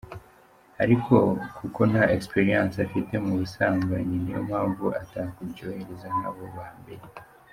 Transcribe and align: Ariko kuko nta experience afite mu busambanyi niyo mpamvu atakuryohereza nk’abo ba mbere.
Ariko 0.83 1.15
kuko 1.57 1.79
nta 1.91 2.03
experience 2.15 2.75
afite 2.87 3.13
mu 3.25 3.31
busambanyi 3.39 4.15
niyo 4.19 4.39
mpamvu 4.47 4.85
atakuryohereza 5.01 6.07
nk’abo 6.17 6.45
ba 6.57 6.67
mbere. 6.79 7.05